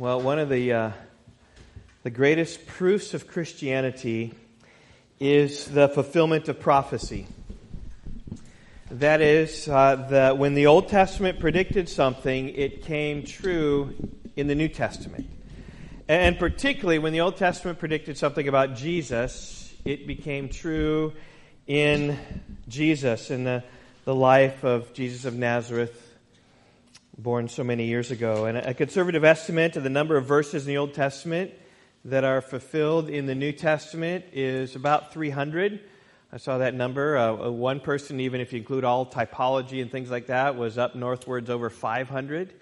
[0.00, 0.90] Well, one of the, uh,
[2.04, 4.32] the greatest proofs of Christianity
[5.18, 7.26] is the fulfillment of prophecy.
[8.92, 13.94] That is, uh, that when the Old Testament predicted something, it came true
[14.36, 15.28] in the New Testament.
[16.08, 21.12] And particularly when the Old Testament predicted something about Jesus, it became true
[21.66, 22.18] in
[22.68, 23.62] Jesus, in the,
[24.06, 26.09] the life of Jesus of Nazareth,
[27.22, 28.46] born so many years ago.
[28.46, 31.52] And a conservative estimate of the number of verses in the Old Testament
[32.06, 35.80] that are fulfilled in the New Testament is about 300.
[36.32, 37.18] I saw that number.
[37.18, 40.78] Uh, uh, one person, even if you include all typology and things like that, was
[40.78, 42.54] up northwards over 500.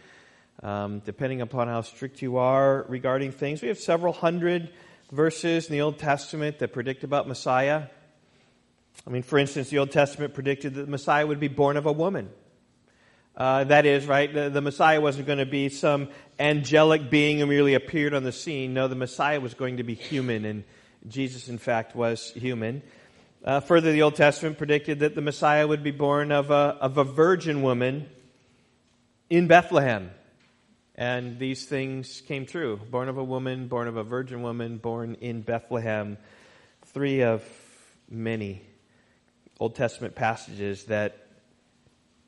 [0.61, 4.73] Um, depending upon how strict you are regarding things, we have several hundred
[5.13, 7.85] verses in the Old Testament that predict about Messiah.
[9.07, 11.87] I mean, for instance, the Old Testament predicted that the Messiah would be born of
[11.87, 12.31] a woman.
[13.39, 16.09] Uh, that is, right, the, the Messiah wasn't going to be some
[16.41, 18.75] angelic being who merely appeared on the scene.
[18.75, 20.65] No, the Messiah was going to be human, and
[21.07, 22.83] Jesus, in fact, was human.
[23.45, 26.99] Uh, further, the Old Testament predicted that the Messiah would be born of a, of
[26.99, 28.09] a virgin woman
[29.31, 30.11] in Bethlehem.
[30.97, 32.81] And these things came true.
[32.91, 36.19] Born of a woman, born of a virgin woman, born in Bethlehem.
[36.87, 37.45] Three of
[38.11, 38.63] many
[39.61, 41.28] Old Testament passages that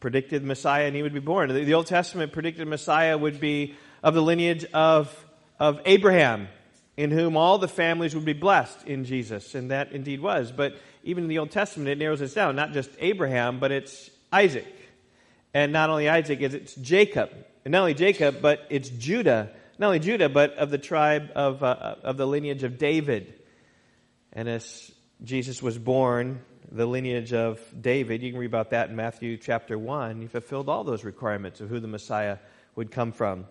[0.00, 1.52] predicted Messiah and he would be born.
[1.52, 5.14] The, Old Testament predicted Messiah would be of the lineage of,
[5.58, 6.48] of Abraham,
[6.96, 9.54] in whom all the families would be blessed in Jesus.
[9.54, 10.52] And that indeed was.
[10.52, 12.56] But even in the Old Testament, it narrows it down.
[12.56, 14.74] Not just Abraham, but it's Isaac.
[15.52, 17.30] And not only Isaac, it's Jacob.
[17.64, 19.50] And not only Jacob, but it's Judah.
[19.78, 23.34] Not only Judah, but of the tribe of, uh, of the lineage of David.
[24.32, 24.90] And as
[25.22, 26.40] Jesus was born,
[26.70, 28.22] the lineage of David.
[28.22, 30.20] You can read about that in Matthew chapter 1.
[30.20, 32.38] He fulfilled all those requirements of who the Messiah
[32.76, 33.46] would come from.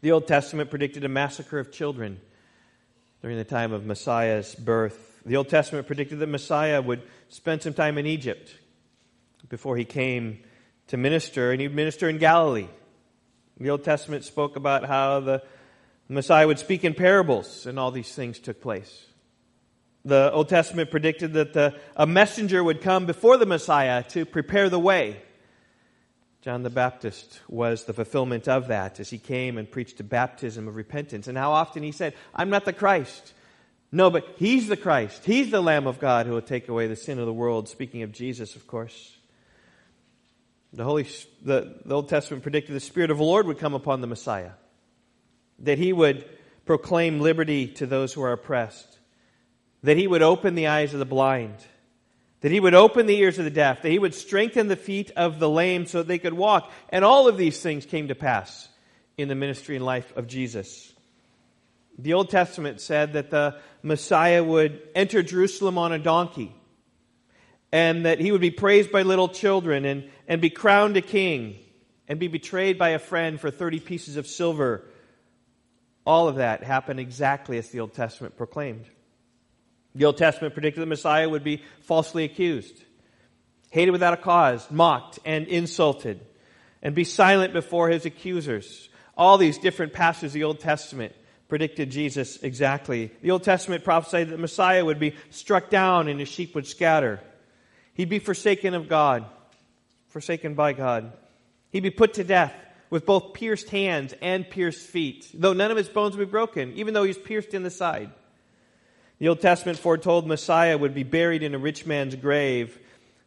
[0.00, 2.20] The Old Testament predicted a massacre of children
[3.20, 5.20] during the time of Messiah's birth.
[5.26, 8.54] The Old Testament predicted that Messiah would spend some time in Egypt
[9.48, 10.40] before he came
[10.86, 12.68] to minister, and he'd minister in Galilee.
[13.60, 15.42] The Old Testament spoke about how the
[16.08, 19.07] Messiah would speak in parables, and all these things took place.
[20.08, 24.70] The Old Testament predicted that the, a messenger would come before the Messiah to prepare
[24.70, 25.20] the way.
[26.40, 30.66] John the Baptist was the fulfillment of that as he came and preached a baptism
[30.66, 31.28] of repentance.
[31.28, 33.34] And how often he said, I'm not the Christ.
[33.92, 35.26] No, but he's the Christ.
[35.26, 37.68] He's the Lamb of God who will take away the sin of the world.
[37.68, 39.14] Speaking of Jesus, of course.
[40.72, 41.06] The, Holy,
[41.42, 44.52] the, the Old Testament predicted the Spirit of the Lord would come upon the Messiah,
[45.58, 46.24] that he would
[46.64, 48.97] proclaim liberty to those who are oppressed,
[49.82, 51.56] that he would open the eyes of the blind,
[52.40, 55.10] that he would open the ears of the deaf, that he would strengthen the feet
[55.16, 56.70] of the lame so that they could walk.
[56.90, 58.68] And all of these things came to pass
[59.16, 60.92] in the ministry and life of Jesus.
[61.98, 66.54] The Old Testament said that the Messiah would enter Jerusalem on a donkey
[67.72, 71.56] and that he would be praised by little children and, and be crowned a king
[72.06, 74.84] and be betrayed by a friend for 30 pieces of silver.
[76.06, 78.86] All of that happened exactly as the Old Testament proclaimed.
[79.94, 82.84] The Old Testament predicted the Messiah would be falsely accused,
[83.70, 86.20] hated without a cause, mocked and insulted,
[86.82, 88.88] and be silent before his accusers.
[89.16, 91.14] All these different passages of the Old Testament
[91.48, 93.10] predicted Jesus exactly.
[93.22, 96.66] The Old Testament prophesied that the Messiah would be struck down and his sheep would
[96.66, 97.20] scatter.
[97.94, 99.24] He'd be forsaken of God,
[100.08, 101.12] forsaken by God.
[101.70, 102.54] He'd be put to death
[102.90, 106.74] with both pierced hands and pierced feet, though none of his bones would be broken,
[106.76, 108.10] even though he's pierced in the side.
[109.18, 112.78] The Old Testament foretold Messiah would be buried in a rich man's grave,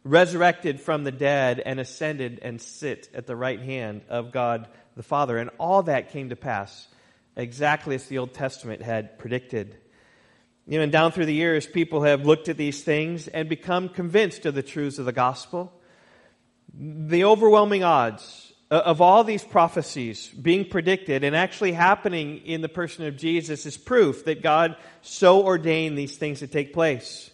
[0.04, 5.02] resurrected from the dead, and ascended and sit at the right hand of God the
[5.02, 5.36] Father.
[5.36, 6.88] And all that came to pass
[7.36, 9.76] exactly as the Old Testament had predicted.
[10.66, 13.90] You know, and down through the years, people have looked at these things and become
[13.90, 15.72] convinced of the truths of the gospel.
[16.74, 22.70] The overwhelming odds Uh, of all these prophecies being predicted and actually happening in the
[22.70, 27.30] person of Jesus is proof that God so ordained these things to take place.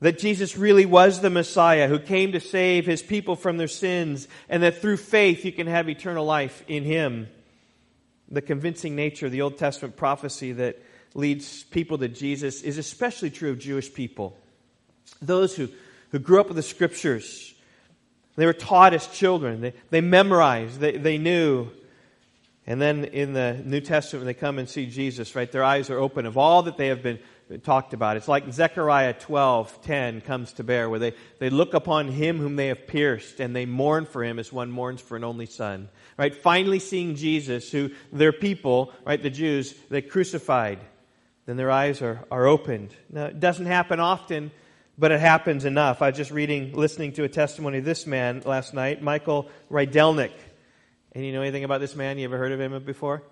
[0.00, 4.26] That Jesus really was the Messiah who came to save his people from their sins,
[4.48, 7.28] and that through faith you can have eternal life in him.
[8.30, 13.28] The convincing nature of the Old Testament prophecy that leads people to Jesus is especially
[13.28, 14.34] true of Jewish people.
[15.20, 15.68] Those who,
[16.08, 17.51] who grew up with the scriptures,
[18.36, 19.60] they were taught as children.
[19.60, 20.80] They, they memorized.
[20.80, 21.70] They, they knew.
[22.66, 25.98] And then in the New Testament, they come and see Jesus, right, their eyes are
[25.98, 27.18] open of all that they have been
[27.64, 28.16] talked about.
[28.16, 32.56] It's like Zechariah 12, 10 comes to bear, where they, they look upon him whom
[32.56, 35.88] they have pierced, and they mourn for him as one mourns for an only son.
[36.16, 36.34] Right?
[36.34, 40.78] Finally seeing Jesus, who their people, right, the Jews, they crucified.
[41.46, 42.94] Then their eyes are, are opened.
[43.10, 44.52] Now, it doesn't happen often,
[45.02, 46.00] but it happens enough.
[46.00, 50.30] I was just reading, listening to a testimony of this man last night, Michael Rydelnik.
[51.10, 52.18] And you know anything about this man?
[52.18, 53.24] You ever heard of him before?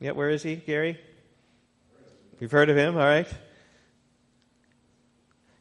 [0.00, 0.98] Yeah, where is he, Gary?
[2.40, 3.28] You've heard of him, all right?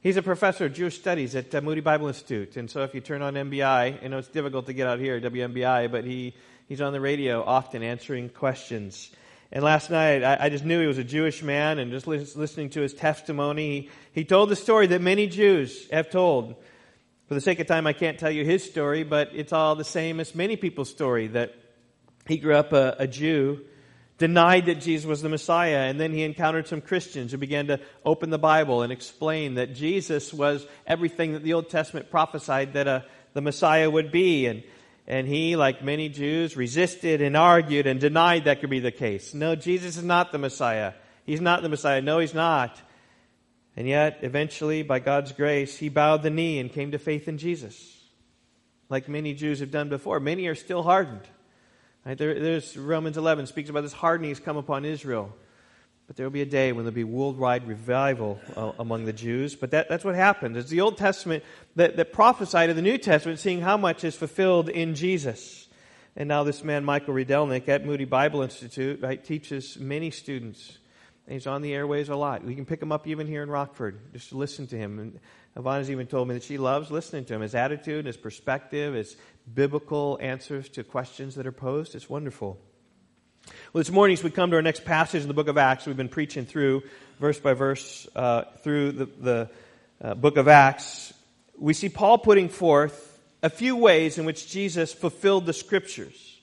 [0.02, 2.58] He's a professor of Jewish studies at uh, Moody Bible Institute.
[2.58, 5.22] And so if you turn on MBI, I know it's difficult to get out here,
[5.22, 6.34] WMBI, but he,
[6.68, 9.12] he's on the radio often answering questions.
[9.51, 12.69] And last night, I, I just knew he was a Jewish man, and just listening
[12.72, 16.56] to his testimony, he, he told the story that many Jews have told.
[17.28, 19.84] For the sake of time, I can't tell you his story, but it's all the
[19.84, 21.56] same as many people's story that
[22.28, 23.62] he grew up a, a Jew
[24.19, 27.80] denied that Jesus was the Messiah, and then he encountered some Christians who began to
[28.06, 32.88] open the Bible and explain that Jesus was everything that the Old Testament prophesied that
[32.88, 33.01] uh,
[33.34, 34.46] the Messiah would be.
[34.46, 34.62] And,
[35.10, 39.34] and he, like many Jews, resisted and argued and denied that could be the case.
[39.34, 40.94] No, Jesus is not the Messiah.
[41.26, 42.00] He's not the Messiah.
[42.00, 42.80] No, he's not.
[43.76, 47.40] And yet, eventually, by God's grace, he bowed the knee and came to faith in
[47.40, 47.98] Jesus.
[48.88, 50.20] Like many Jews have done before.
[50.20, 51.28] Many are still hardened.
[52.06, 52.18] Right?
[52.18, 55.36] There, there's Romans 11 speaks about this hardening has come upon Israel.
[56.10, 59.56] But there will be a day when there'll be worldwide revival uh, among the Jews.
[59.56, 60.58] But that, that's what happened.
[60.58, 61.44] It's the Old Testament
[61.76, 65.68] that, that prophesied of the New Testament, seeing how much is fulfilled in Jesus.
[66.16, 70.80] And now this man, Michael Rydelnik, at Moody Bible Institute, right, teaches many students.
[71.28, 72.44] And he's on the airways a lot.
[72.44, 74.98] We can pick him up even here in Rockford, just listen to him.
[74.98, 75.20] And
[75.56, 77.42] Ivana's even told me that she loves listening to him.
[77.42, 79.16] His attitude, his perspective, his
[79.54, 81.94] biblical answers to questions that are posed.
[81.94, 82.60] It's wonderful.
[83.72, 85.86] Well, this morning, as we come to our next passage in the book of Acts,
[85.86, 86.84] we've been preaching through,
[87.19, 89.50] verse by verse, uh, through the, the
[90.01, 91.13] uh, book of Acts.
[91.57, 96.40] We see Paul putting forth a few ways in which Jesus fulfilled the scriptures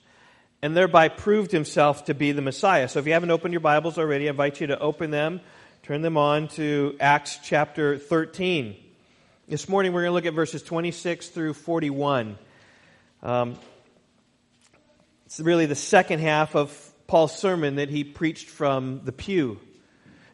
[0.63, 2.89] and thereby proved himself to be the Messiah.
[2.89, 5.41] So if you haven't opened your Bibles already, I invite you to open them,
[5.83, 8.77] turn them on to Acts chapter 13.
[9.49, 12.39] This morning, we're going to look at verses 26 through 41.
[13.23, 13.57] Um,
[15.27, 19.61] it's really the second half of Paul's sermon that he preached from the pew.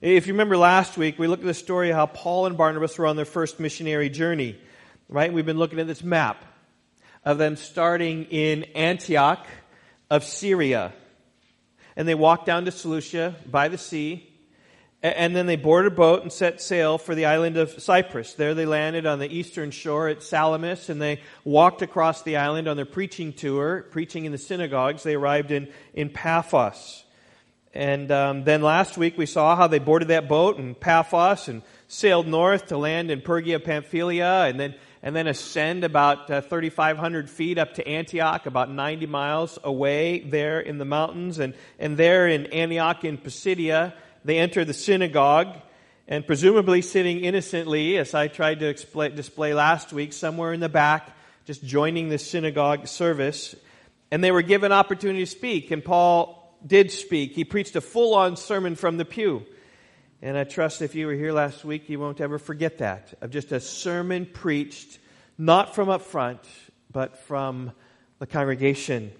[0.00, 2.98] If you remember last week, we looked at the story of how Paul and Barnabas
[2.98, 4.58] were on their first missionary journey,
[5.08, 5.32] right?
[5.32, 6.44] We've been looking at this map
[7.24, 9.46] of them starting in Antioch
[10.10, 10.92] of Syria.
[11.94, 14.31] And they walked down to Seleucia by the sea.
[15.02, 18.34] And then they boarded a boat and set sail for the island of Cyprus.
[18.34, 22.69] There they landed on the eastern shore at Salamis and they walked across the island
[22.69, 25.02] on their preaching tour, preaching in the synagogues.
[25.02, 27.02] They arrived in, in Paphos.
[27.75, 31.62] And um, then last week we saw how they boarded that boat in Paphos and
[31.88, 37.28] sailed north to land in Pergia Pamphylia and then, and then ascend about uh, 3,500
[37.28, 41.40] feet up to Antioch, about 90 miles away there in the mountains.
[41.40, 45.56] And, and there in Antioch in Pisidia, they enter the synagogue,
[46.08, 48.74] and presumably sitting innocently, as I tried to
[49.10, 53.54] display last week, somewhere in the back, just joining the synagogue service.
[54.10, 57.32] And they were given opportunity to speak, and Paul did speak.
[57.32, 59.44] He preached a full on sermon from the pew.
[60.20, 63.30] And I trust if you were here last week, you won't ever forget that of
[63.30, 64.98] just a sermon preached,
[65.36, 66.40] not from up front,
[66.92, 67.72] but from
[68.20, 69.10] the congregation.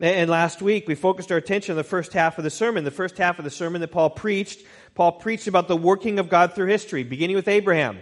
[0.00, 2.82] And last week, we focused our attention on the first half of the sermon.
[2.82, 4.60] The first half of the sermon that Paul preached,
[4.94, 8.00] Paul preached about the working of God through history, beginning with Abraham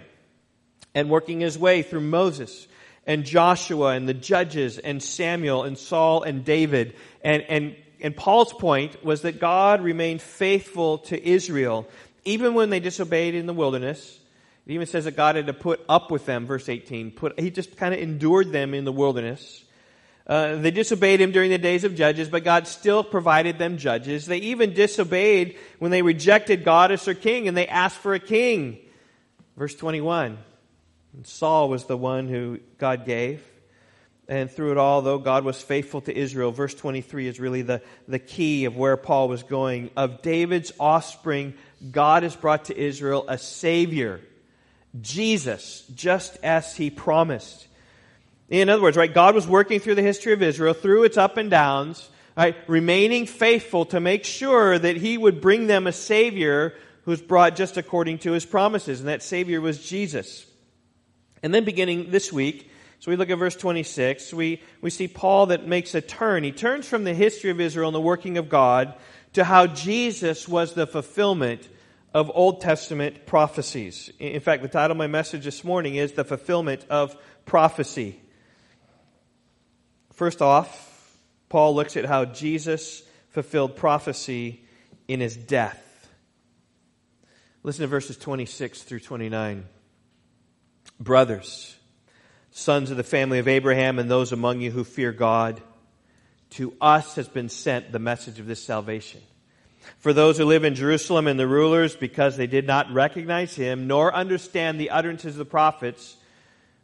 [0.94, 2.66] and working his way through Moses
[3.06, 6.94] and Joshua and the judges and Samuel and Saul and David.
[7.22, 11.86] And, and, and Paul's point was that God remained faithful to Israel
[12.24, 14.18] even when they disobeyed in the wilderness.
[14.66, 17.10] It even says that God had to put up with them, verse 18.
[17.10, 19.64] Put, he just kind of endured them in the wilderness.
[20.26, 24.26] Uh, they disobeyed him during the days of judges, but God still provided them judges.
[24.26, 28.20] They even disobeyed when they rejected God as their king and they asked for a
[28.20, 28.78] king.
[29.56, 30.38] Verse 21.
[31.14, 33.42] And Saul was the one who God gave.
[34.28, 37.82] And through it all, though God was faithful to Israel, verse 23 is really the,
[38.06, 39.90] the key of where Paul was going.
[39.96, 41.54] Of David's offspring,
[41.90, 44.20] God has brought to Israel a Savior,
[45.00, 47.66] Jesus, just as he promised.
[48.52, 51.38] In other words, right, God was working through the history of Israel, through its up
[51.38, 56.74] and downs, right, remaining faithful to make sure that He would bring them a Savior
[57.06, 59.00] who's brought just according to His promises.
[59.00, 60.44] And that Savior was Jesus.
[61.42, 65.46] And then beginning this week, so we look at verse 26, we, we see Paul
[65.46, 66.44] that makes a turn.
[66.44, 68.92] He turns from the history of Israel and the working of God
[69.32, 71.70] to how Jesus was the fulfillment
[72.12, 74.12] of Old Testament prophecies.
[74.18, 77.16] In fact, the title of my message this morning is The Fulfillment of
[77.46, 78.18] Prophecy.
[80.22, 84.62] First off, Paul looks at how Jesus fulfilled prophecy
[85.08, 86.08] in his death.
[87.64, 89.64] Listen to verses 26 through 29.
[91.00, 91.74] Brothers,
[92.52, 95.60] sons of the family of Abraham, and those among you who fear God,
[96.50, 99.22] to us has been sent the message of this salvation.
[99.98, 103.88] For those who live in Jerusalem and the rulers, because they did not recognize him,
[103.88, 106.16] nor understand the utterances of the prophets,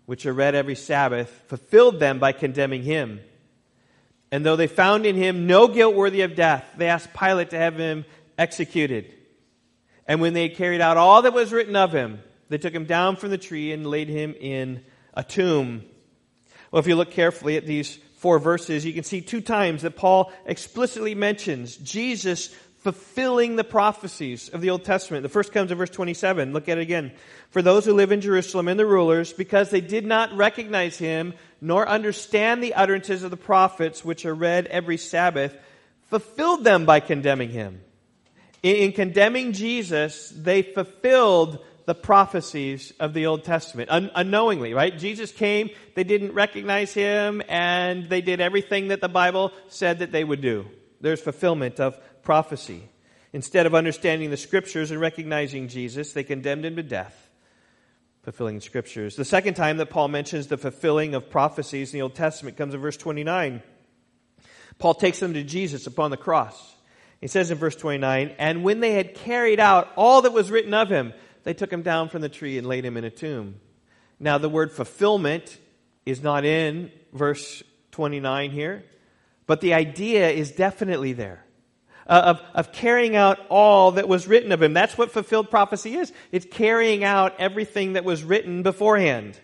[0.09, 3.21] which are read every Sabbath, fulfilled them by condemning him.
[4.33, 7.59] And though they found in him no guilt worthy of death, they asked Pilate to
[7.59, 8.07] have him
[8.39, 9.13] executed.
[10.07, 12.87] And when they had carried out all that was written of him, they took him
[12.87, 15.85] down from the tree and laid him in a tomb.
[16.71, 19.97] Well, if you look carefully at these four verses, you can see two times that
[19.97, 22.49] Paul explicitly mentions Jesus
[22.89, 25.23] fulfilling the prophecies of the Old Testament.
[25.23, 26.55] The first comes in verse 27.
[26.55, 27.13] Look at it again.
[27.51, 31.35] For those who live in Jerusalem and the rulers, because they did not recognize him,
[31.61, 35.55] nor understand the utterances of the prophets, which are read every Sabbath,
[36.09, 37.83] fulfilled them by condemning him.
[38.63, 44.97] In, in condemning Jesus, they fulfilled the prophecies of the Old Testament un- unknowingly, right?
[44.97, 50.11] Jesus came, they didn't recognize him, and they did everything that the Bible said that
[50.11, 50.71] they would do.
[51.03, 52.87] There's fulfillment of prophecy.
[53.33, 57.31] Instead of understanding the scriptures and recognizing Jesus, they condemned him to death,
[58.23, 59.17] fulfilling the scriptures.
[59.17, 62.75] The second time that Paul mentions the fulfilling of prophecies in the Old Testament comes
[62.75, 63.63] in verse 29.
[64.79, 66.77] Paul takes them to Jesus upon the cross.
[67.19, 70.75] He says in verse 29, And when they had carried out all that was written
[70.75, 73.59] of him, they took him down from the tree and laid him in a tomb.
[74.21, 75.59] Now, the word fulfillment
[76.05, 78.85] is not in verse 29 here,
[79.47, 81.43] but the idea is definitely there
[82.09, 84.73] Uh, of, of carrying out all that was written of him.
[84.73, 86.11] That's what fulfilled prophecy is.
[86.33, 89.39] It's carrying out everything that was written beforehand.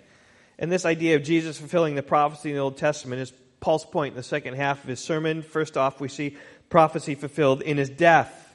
[0.58, 4.12] And this idea of Jesus fulfilling the prophecy in the Old Testament is Paul's point
[4.12, 5.42] in the second half of his sermon.
[5.42, 6.38] First off, we see
[6.70, 8.54] prophecy fulfilled in his death.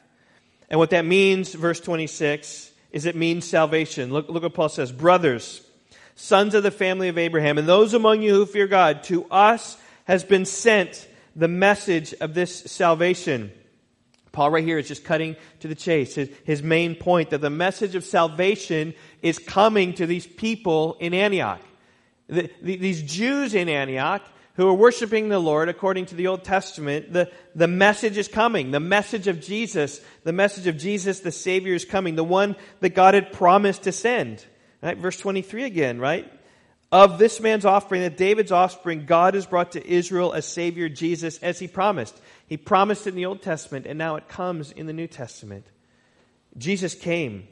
[0.69, 4.11] And what that means, verse 26, is it means salvation.
[4.11, 4.91] Look, look what Paul says.
[4.91, 5.61] Brothers,
[6.15, 9.77] sons of the family of Abraham, and those among you who fear God, to us
[10.05, 13.51] has been sent the message of this salvation.
[14.31, 16.15] Paul, right here, is just cutting to the chase.
[16.15, 21.13] His, his main point that the message of salvation is coming to these people in
[21.13, 21.61] Antioch.
[22.27, 24.21] The, the, these Jews in Antioch
[24.59, 28.71] who are worshiping the Lord according to the Old Testament, the, the message is coming.
[28.71, 32.89] The message of Jesus, the message of Jesus, the Savior is coming, the one that
[32.89, 34.45] God had promised to send.
[34.81, 34.97] Right?
[34.97, 36.29] Verse 23 again, right?
[36.91, 41.37] Of this man's offspring, that David's offspring, God has brought to Israel a Savior, Jesus,
[41.37, 42.19] as he promised.
[42.47, 45.67] He promised it in the Old Testament, and now it comes in the New Testament.
[46.57, 47.47] Jesus came.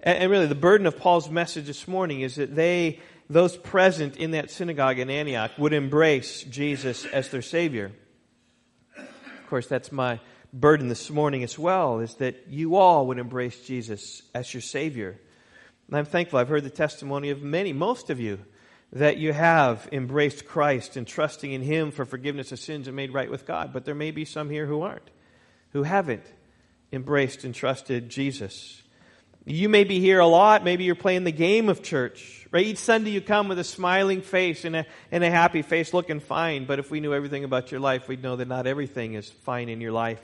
[0.00, 4.30] And, really, the burden of Paul's message this morning is that they, those present in
[4.30, 7.92] that synagogue in Antioch, would embrace Jesus as their Savior.
[8.96, 10.18] Of course, that's my
[10.54, 15.20] burden this morning as well, is that you all would embrace Jesus as your Savior.
[15.88, 16.38] And I'm thankful.
[16.38, 18.40] I've heard the testimony of many, most of you,
[18.92, 23.12] that you have embraced Christ and trusting in Him for forgiveness of sins and made
[23.12, 23.72] right with God.
[23.72, 25.10] But there may be some here who aren't,
[25.70, 26.24] who haven't
[26.92, 28.82] embraced and trusted Jesus.
[29.44, 30.64] You may be here a lot.
[30.64, 32.46] Maybe you're playing the game of church.
[32.50, 32.66] Right?
[32.66, 36.18] Each Sunday you come with a smiling face and a, and a happy face looking
[36.18, 36.64] fine.
[36.64, 39.68] But if we knew everything about your life, we'd know that not everything is fine
[39.68, 40.20] in your life.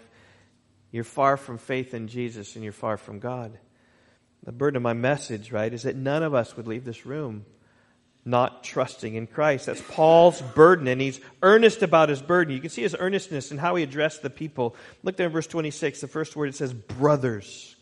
[0.90, 3.58] You're far from faith in Jesus and you're far from God.
[4.44, 7.44] The burden of my message, right, is that none of us would leave this room
[8.24, 9.66] not trusting in Christ.
[9.66, 12.54] That's Paul's burden, and he's earnest about his burden.
[12.54, 14.76] You can see his earnestness and how he addressed the people.
[15.02, 17.74] Look there in verse 26, the first word it says, brothers.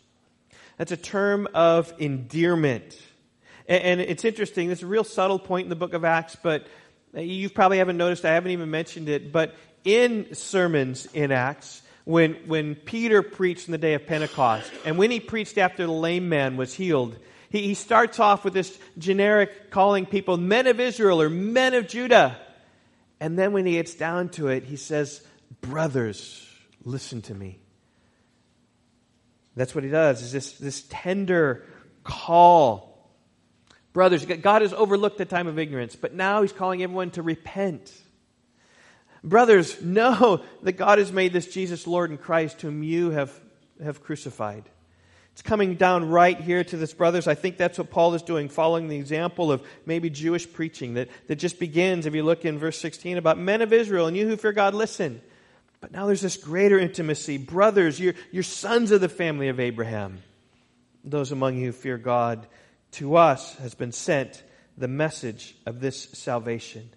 [0.78, 2.98] That's a term of endearment.
[3.68, 6.66] And, it's interesting, it's a real subtle point in the book of Acts, but
[7.14, 12.34] you probably haven't noticed, I haven't even mentioned it, but in sermons in Acts, when,
[12.46, 16.28] when Peter preached in the day of Pentecost, and when he preached after the lame
[16.28, 17.16] man was healed,
[17.50, 21.86] he, he starts off with this generic calling people men of Israel or men of
[21.86, 22.36] Judah.
[23.20, 25.24] And then when he gets down to it, he says,
[25.60, 26.48] Brothers,
[26.84, 27.60] listen to me.
[29.54, 31.64] That's what he does, is this, this tender
[32.02, 33.08] call.
[33.92, 37.92] Brothers, God has overlooked the time of ignorance, but now he's calling everyone to repent.
[39.22, 43.38] Brothers, know that God has made this Jesus Lord and Christ whom you have,
[43.82, 44.64] have crucified.
[45.32, 47.28] It's coming down right here to this, brothers.
[47.28, 51.08] I think that's what Paul is doing, following the example of maybe Jewish preaching that,
[51.28, 54.26] that just begins, if you look in verse 16, about men of Israel and you
[54.26, 55.20] who fear God, listen.
[55.80, 57.38] But now there's this greater intimacy.
[57.38, 60.22] Brothers, you're, you're sons of the family of Abraham.
[61.04, 62.46] those among you who fear God,
[62.92, 64.42] to us has been sent
[64.76, 66.90] the message of this salvation.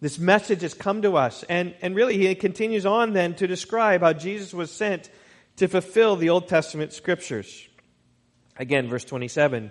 [0.00, 1.44] This message has come to us.
[1.48, 5.10] And, and really, he continues on then to describe how Jesus was sent
[5.56, 7.68] to fulfill the Old Testament scriptures.
[8.56, 9.70] Again, verse 27.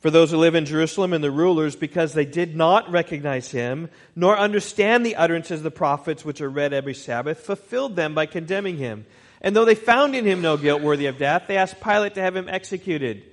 [0.00, 3.90] For those who live in Jerusalem and the rulers, because they did not recognize him,
[4.16, 8.26] nor understand the utterances of the prophets which are read every Sabbath, fulfilled them by
[8.26, 9.04] condemning him.
[9.42, 12.22] And though they found in him no guilt worthy of death, they asked Pilate to
[12.22, 13.24] have him executed.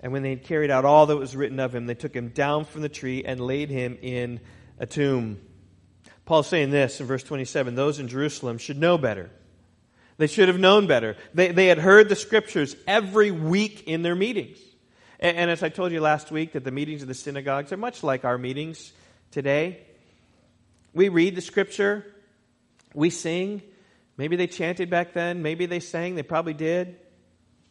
[0.00, 2.28] And when they had carried out all that was written of him, they took him
[2.28, 4.40] down from the tree and laid him in
[4.78, 5.40] a tomb.
[6.32, 9.28] Paul's saying this in verse 27 those in Jerusalem should know better.
[10.16, 11.14] They should have known better.
[11.34, 14.56] They, they had heard the scriptures every week in their meetings.
[15.20, 17.76] And, and as I told you last week, that the meetings of the synagogues are
[17.76, 18.94] much like our meetings
[19.30, 19.82] today.
[20.94, 22.06] We read the scripture,
[22.94, 23.60] we sing.
[24.16, 26.96] Maybe they chanted back then, maybe they sang, they probably did.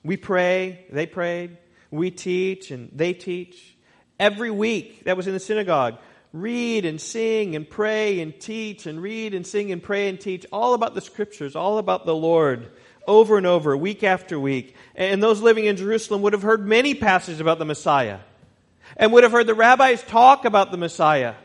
[0.03, 1.57] We pray, they prayed.
[1.89, 3.75] We teach and they teach.
[4.19, 5.97] Every week that was in the synagogue,
[6.33, 10.45] read and sing and pray and teach and read and sing and pray and teach
[10.51, 12.71] all about the scriptures, all about the Lord
[13.07, 14.75] over and over, week after week.
[14.95, 18.19] And those living in Jerusalem would have heard many passages about the Messiah
[18.95, 21.35] and would have heard the rabbis talk about the Messiah.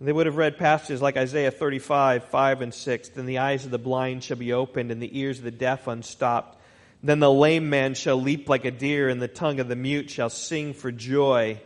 [0.00, 3.08] They would have read passages like Isaiah 35, 5 and 6.
[3.10, 5.86] Then the eyes of the blind shall be opened and the ears of the deaf
[5.86, 6.60] unstopped.
[7.02, 10.10] Then the lame man shall leap like a deer, and the tongue of the mute
[10.10, 11.60] shall sing for joy.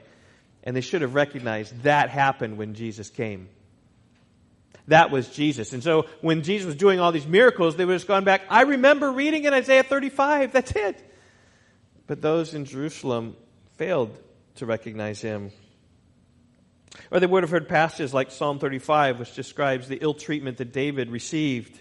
[0.64, 3.48] And they should have recognized that happened when Jesus came.
[4.88, 5.72] That was Jesus.
[5.72, 8.62] And so when Jesus was doing all these miracles, they would have gone back, I
[8.62, 10.52] remember reading in Isaiah 35.
[10.52, 11.04] That's it.
[12.06, 13.36] But those in Jerusalem
[13.76, 14.18] failed
[14.56, 15.52] to recognize him.
[17.10, 20.72] Or they would have heard passages like Psalm 35, which describes the ill treatment that
[20.72, 21.80] David received.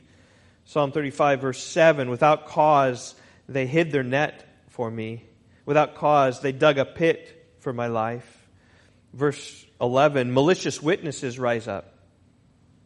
[0.66, 3.16] Psalm 35, verse 7 Without cause,
[3.48, 5.24] they hid their net for me.
[5.66, 8.37] Without cause, they dug a pit for my life.
[9.14, 11.94] Verse 11, malicious witnesses rise up.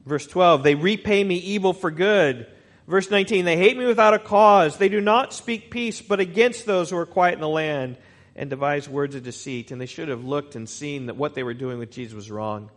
[0.06, 2.48] Verse 12, they repay me evil for good.
[2.88, 4.78] Verse 19, they hate me without a cause.
[4.78, 7.98] They do not speak peace, but against those who are quiet in the land
[8.36, 9.72] and devise words of deceit.
[9.72, 12.32] And they should have looked and seen that what they were doing with Jesus was
[12.32, 12.70] wrong.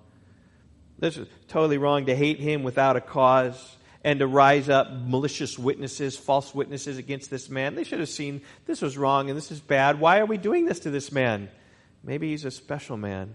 [0.98, 5.58] This was totally wrong to hate him without a cause and to rise up malicious
[5.58, 7.74] witnesses, false witnesses against this man.
[7.74, 9.98] They should have seen this was wrong and this is bad.
[9.98, 11.48] Why are we doing this to this man?
[12.02, 13.34] Maybe he's a special man.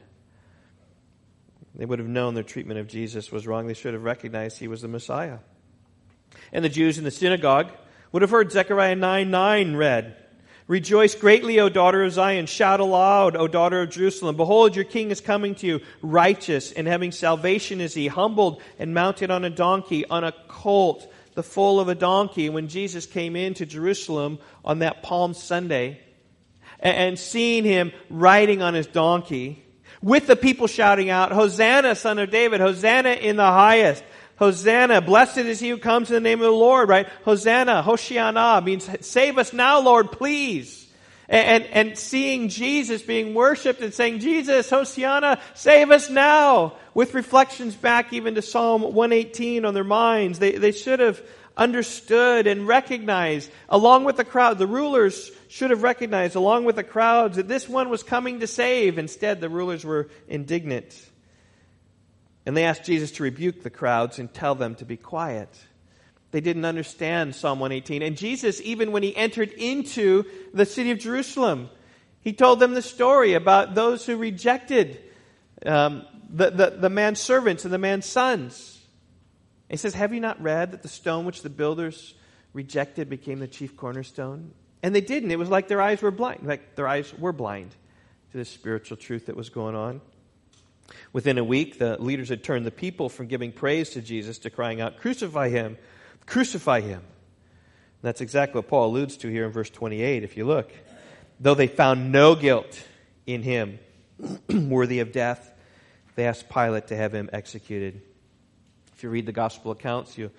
[1.76, 3.68] They would have known their treatment of Jesus was wrong.
[3.68, 5.40] They should have recognized he was the Messiah.
[6.52, 7.72] And the Jews in the synagogue
[8.12, 10.16] would have heard Zechariah 9 9 read.
[10.68, 12.46] Rejoice greatly, O daughter of Zion.
[12.46, 14.38] Shout aloud, O daughter of Jerusalem.
[14.38, 18.94] Behold, your king is coming to you, righteous and having salvation is he, humbled and
[18.94, 22.50] mounted on a donkey, on a colt, the foal of a donkey.
[22.50, 26.02] When Jesus came into Jerusalem on that Palm Sunday,
[26.80, 29.66] and seeing him riding on his donkey,
[30.02, 34.04] with the people shouting out, Hosanna, son of David, Hosanna in the highest.
[34.38, 37.08] Hosanna, blessed is he who comes in the name of the Lord, right?
[37.26, 40.88] Hosanna, Hoshiana means save us now, Lord, please.
[41.28, 47.14] And, and, and seeing Jesus being worshiped and saying, Jesus, Hoshiana, save us now, with
[47.14, 50.40] reflections back even to Psalm 118 on their minds.
[50.40, 51.22] They, they should have
[51.60, 56.84] understood and recognized, along with the crowd, the rulers should have recognized, along with the
[56.84, 58.98] crowds, that this one was coming to save.
[58.98, 60.98] Instead, the rulers were indignant.
[62.46, 65.50] And they asked Jesus to rebuke the crowds and tell them to be quiet.
[66.32, 68.02] They didn't understand Psalm 118.
[68.02, 71.70] And Jesus, even when he entered into the city of Jerusalem,
[72.22, 75.02] he told them the story about those who rejected
[75.66, 78.79] um, the, the, the man's servants and the man's sons.
[79.70, 82.16] He says, Have you not read that the stone which the builders
[82.54, 84.52] rejected became the chief cornerstone?
[84.82, 85.32] And they didn't.
[85.32, 87.76] It was like their eyes were blind, like their eyes were blind
[88.32, 90.02] to the spiritual truth that was going on.
[91.14, 94.50] Within a week, the leaders had turned the people from giving praise to Jesus to
[94.50, 95.78] crying out, Crucify him!
[96.26, 97.00] Crucify him!
[97.00, 100.72] And that's exactly what Paul alludes to here in verse 28, if you look.
[101.40, 102.82] Though they found no guilt
[103.26, 103.80] in him
[104.50, 105.52] worthy of death,
[106.16, 108.02] they asked Pilate to have him executed.
[109.00, 110.30] If you read the gospel accounts, you,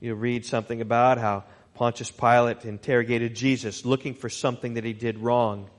[0.00, 5.20] you read something about how Pontius Pilate interrogated Jesus looking for something that he did
[5.20, 5.70] wrong.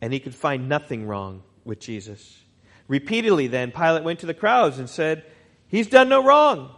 [0.00, 2.42] And he could find nothing wrong with Jesus.
[2.88, 5.24] Repeatedly, then, Pilate went to the crowds and said,
[5.68, 6.74] He's done no wrong.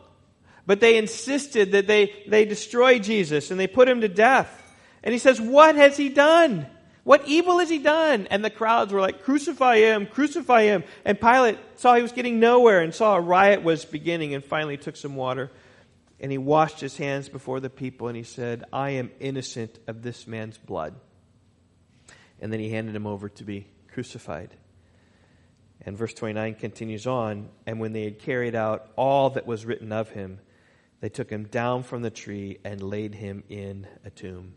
[0.67, 4.75] But they insisted that they, they destroy Jesus and they put him to death.
[5.05, 6.67] And he says, What has he done?
[7.09, 8.27] What evil has he done?
[8.31, 10.85] And the crowds were like, Crucify him, crucify him.
[11.07, 14.77] And Pilate saw he was getting nowhere and saw a riot was beginning and finally
[14.77, 15.51] took some water
[16.21, 20.03] and he washed his hands before the people and he said, I am innocent of
[20.03, 20.97] this man's blood.
[22.43, 24.51] and then he handed him over to be crucified.
[25.81, 29.93] And verse 29 continues on, and when they had carried out all that was written
[29.93, 30.41] of him,
[31.01, 34.53] they took him down from the tree and laid him in a tomb.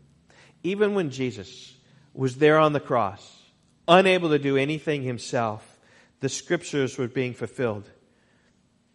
[0.62, 1.78] Even when Jesus
[2.14, 3.42] was there on the cross,
[3.88, 5.78] unable to do anything himself,
[6.20, 7.88] the scriptures were being fulfilled.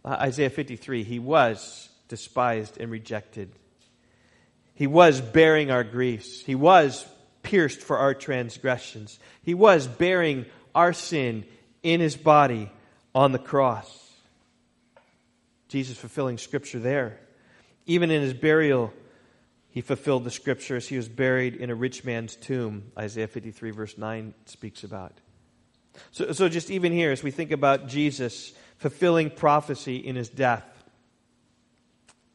[0.04, 3.52] Uh, Isaiah 53, he was despised and rejected.
[4.74, 6.42] He was bearing our griefs.
[6.42, 7.06] He was
[7.42, 9.20] pierced for our transgressions.
[9.42, 11.46] He was bearing our sin
[11.84, 12.72] in his body
[13.16, 14.12] on the cross.
[15.68, 17.20] Jesus fulfilling scripture there.
[17.86, 18.94] Even in his burial,
[19.78, 20.88] he fulfilled the scriptures.
[20.88, 25.14] He was buried in a rich man's tomb, Isaiah 53, verse 9 speaks about.
[26.10, 30.66] So, so just even here, as we think about Jesus fulfilling prophecy in his death,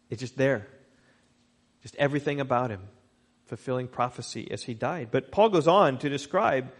[0.08, 0.68] it's just there.
[1.82, 2.82] Just everything about him
[3.46, 5.08] fulfilling prophecy as he died.
[5.10, 6.70] But Paul goes on to describe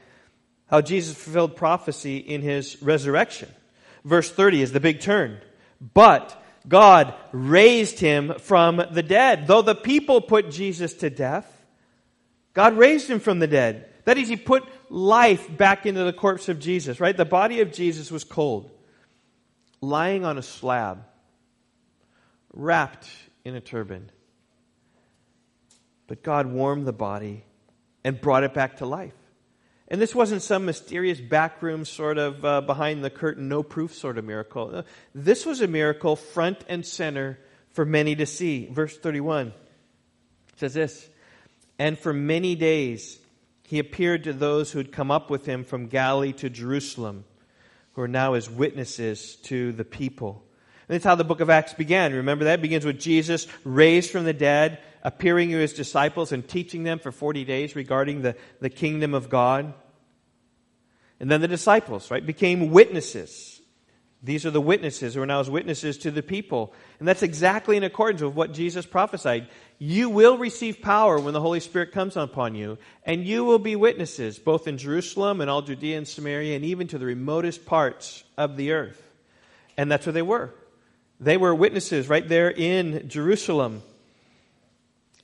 [0.67, 3.49] how Jesus fulfilled prophecy in his resurrection.
[4.05, 5.41] Verse 30 is the big turn.
[5.93, 9.47] But God raised him from the dead.
[9.47, 11.65] Though the people put Jesus to death,
[12.55, 13.89] God raised him from the dead.
[14.05, 17.17] That is, he put life back into the corpse of Jesus, right?
[17.17, 18.71] The body of Jesus was cold,
[19.81, 21.05] lying on a slab,
[22.53, 23.09] wrapped
[23.45, 24.11] in a turban.
[26.07, 27.45] But God warmed the body
[28.05, 29.15] and brought it back to life.
[29.93, 34.17] And this wasn't some mysterious backroom sort of uh, behind the curtain, no proof sort
[34.17, 34.75] of miracle.
[34.75, 34.83] Uh,
[35.15, 37.39] this was a miracle front and center
[37.73, 38.69] for many to see.
[38.73, 39.53] Verse 31
[40.57, 41.11] says this
[41.79, 43.19] And for many days
[43.65, 47.27] he appeared to those who had come up with him from Galilee to Jerusalem,
[47.93, 50.43] who are now his witnesses to the people.
[50.89, 52.15] And that's how the book of Acts began.
[52.15, 52.61] Remember that?
[52.61, 56.99] It begins with Jesus raised from the dead, appearing to his disciples and teaching them
[56.99, 59.75] for 40 days regarding the, the kingdom of God.
[61.23, 63.61] And then the disciples, right, became witnesses.
[64.25, 66.75] These are the witnesses who are now as witnesses to the people.
[66.99, 69.47] And that's exactly in accordance with what Jesus prophesied.
[69.79, 73.77] You will receive power when the Holy Spirit comes upon you, and you will be
[73.77, 78.25] witnesses, both in Jerusalem and all Judea and Samaria, and even to the remotest parts
[78.37, 79.01] of the earth.
[79.77, 80.53] And that's where they were.
[81.21, 83.85] They were witnesses right there in Jerusalem.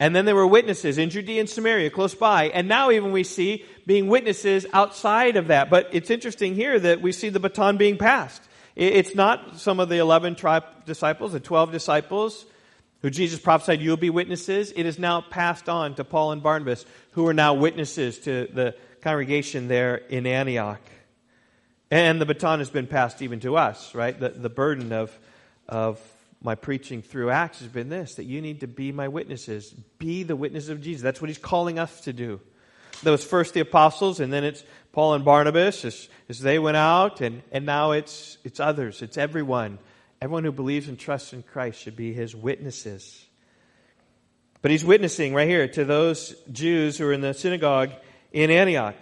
[0.01, 2.51] And then there were witnesses in Judea and Samaria close by.
[2.51, 5.71] And now even we see being witnesses outside of that.
[5.71, 8.43] But it's interesting here that we see the baton being passed.
[8.77, 12.47] It's not some of the 11 tribe disciples, the 12 disciples
[13.03, 14.73] who Jesus prophesied, you'll be witnesses.
[14.75, 18.75] It is now passed on to Paul and Barnabas, who are now witnesses to the
[19.03, 20.81] congregation there in Antioch.
[21.91, 24.19] And the baton has been passed even to us, right?
[24.19, 25.17] The, the burden of,
[25.69, 26.01] of
[26.43, 29.75] my preaching through Acts has been this that you need to be my witnesses.
[29.99, 31.03] Be the witness of Jesus.
[31.03, 32.41] That's what he's calling us to do.
[33.03, 36.77] That was first the apostles, and then it's Paul and Barnabas as, as they went
[36.77, 39.03] out, and, and now it's, it's others.
[39.03, 39.79] It's everyone.
[40.21, 43.25] Everyone who believes and trusts in Christ should be his witnesses.
[44.63, 47.91] But he's witnessing right here to those Jews who are in the synagogue
[48.33, 48.97] in Antioch.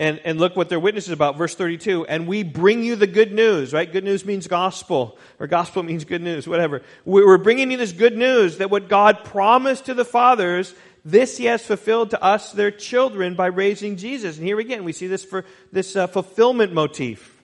[0.00, 1.36] And, and look what their witness is about.
[1.36, 2.06] Verse 32.
[2.06, 3.90] And we bring you the good news, right?
[3.90, 6.82] Good news means gospel, or gospel means good news, whatever.
[7.04, 11.44] We're bringing you this good news that what God promised to the fathers, this he
[11.44, 14.36] has fulfilled to us, their children, by raising Jesus.
[14.36, 17.42] And here again, we see this for this uh, fulfillment motif.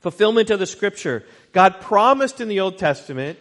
[0.00, 1.24] Fulfillment of the scripture.
[1.52, 3.38] God promised in the Old Testament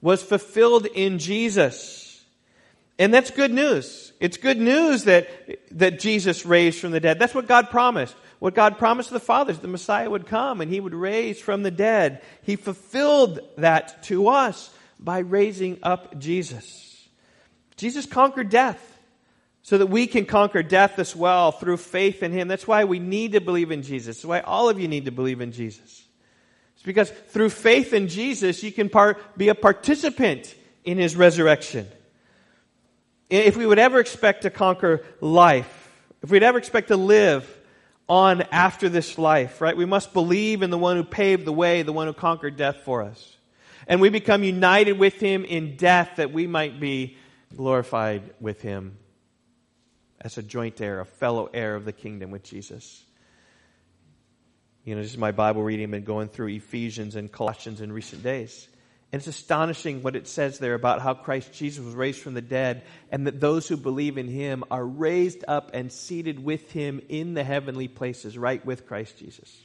[0.00, 2.03] was fulfilled in Jesus.
[2.98, 4.12] And that's good news.
[4.20, 5.28] It's good news that,
[5.72, 7.18] that Jesus raised from the dead.
[7.18, 8.14] That's what God promised.
[8.38, 11.70] What God promised the fathers, the Messiah would come and he would raise from the
[11.70, 12.22] dead.
[12.42, 17.08] He fulfilled that to us by raising up Jesus.
[17.76, 18.90] Jesus conquered death
[19.62, 22.48] so that we can conquer death as well through faith in him.
[22.48, 24.18] That's why we need to believe in Jesus.
[24.18, 26.04] That's why all of you need to believe in Jesus.
[26.74, 30.54] It's because through faith in Jesus, you can part, be a participant
[30.84, 31.88] in his resurrection.
[33.30, 37.48] If we would ever expect to conquer life, if we'd ever expect to live
[38.08, 41.82] on after this life, right, we must believe in the one who paved the way,
[41.82, 43.36] the one who conquered death for us.
[43.86, 47.16] And we become united with him in death that we might be
[47.54, 48.98] glorified with him
[50.20, 53.04] as a joint heir, a fellow heir of the kingdom with Jesus.
[54.84, 55.84] You know, this is my Bible reading.
[55.84, 58.68] I've been going through Ephesians and Colossians in recent days.
[59.14, 62.42] And it's astonishing what it says there about how Christ Jesus was raised from the
[62.42, 67.00] dead and that those who believe in him are raised up and seated with him
[67.08, 69.56] in the heavenly places, right with Christ Jesus.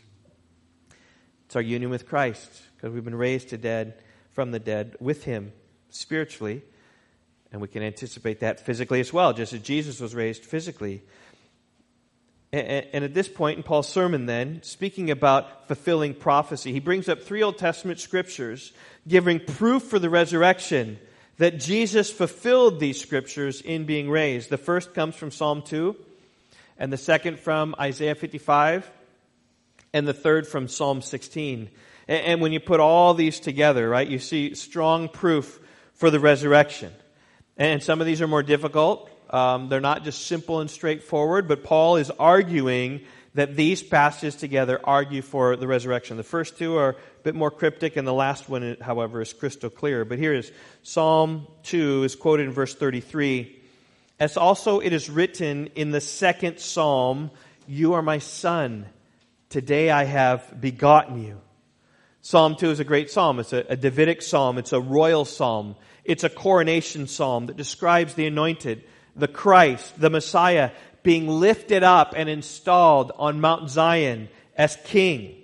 [1.47, 3.95] It's our union with Christ because we've been raised to dead
[4.33, 5.51] from the dead with him
[5.89, 6.62] spiritually.
[7.51, 11.01] And we can anticipate that physically as well, just as Jesus was raised physically.
[12.51, 17.21] And at this point in Paul's sermon, then, speaking about fulfilling prophecy, he brings up
[17.21, 18.73] three Old Testament scriptures
[19.07, 20.97] giving proof for the resurrection
[21.38, 24.49] that Jesus fulfilled these scriptures in being raised.
[24.49, 25.95] The first comes from Psalm 2,
[26.77, 28.89] and the second from Isaiah 55,
[29.93, 31.69] and the third from Psalm 16.
[32.07, 35.59] And when you put all these together, right, you see strong proof
[35.93, 36.91] for the resurrection.
[37.57, 39.09] And some of these are more difficult.
[39.29, 43.01] Um, they're not just simple and straightforward, but Paul is arguing
[43.35, 46.17] that these passages together argue for the resurrection.
[46.17, 49.69] The first two are a bit more cryptic, and the last one, however, is crystal
[49.69, 50.03] clear.
[50.03, 53.55] But here is Psalm 2 is quoted in verse 33.
[54.19, 57.31] As also it is written in the second psalm,
[57.67, 58.87] You are my son.
[59.49, 61.39] Today I have begotten you.
[62.21, 63.39] Psalm 2 is a great psalm.
[63.39, 64.57] It's a, a Davidic psalm.
[64.57, 65.75] It's a royal psalm.
[66.03, 68.83] It's a coronation psalm that describes the anointed
[69.15, 70.72] the Christ, the Messiah,
[71.04, 75.36] being lifted up and installed on Mount Zion as king.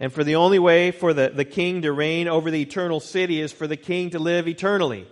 [0.00, 3.40] And for the only way for the, the king to reign over the eternal city
[3.40, 5.06] is for the king to live eternally.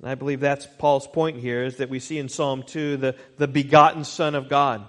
[0.00, 3.16] And I believe that's Paul's point here is that we see in Psalm 2 the,
[3.36, 4.86] the begotten Son of God.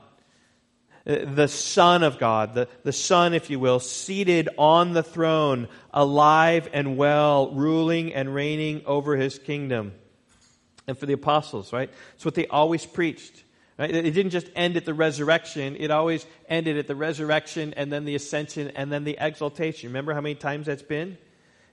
[1.05, 5.67] Uh, the Son of God, the, the Son, if you will, seated on the throne,
[5.91, 9.93] alive and well, ruling and reigning over his kingdom
[10.91, 11.89] and for the apostles, right?
[12.13, 13.43] It's what they always preached.
[13.79, 13.89] Right?
[13.89, 18.05] It didn't just end at the resurrection, it always ended at the resurrection and then
[18.05, 19.89] the ascension and then the exaltation.
[19.89, 21.17] Remember how many times that's been?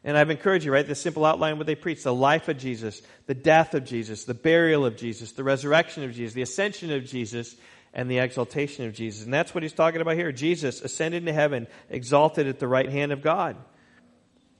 [0.04, 0.86] And I've encouraged you, right?
[0.86, 4.32] The simple outline what they preach the life of Jesus, the death of Jesus, the
[4.32, 7.56] burial of Jesus, the resurrection of Jesus, the ascension of Jesus,
[7.92, 9.24] and the exaltation of Jesus.
[9.24, 10.30] And that's what he's talking about here.
[10.30, 13.56] Jesus ascended into heaven, exalted at the right hand of God.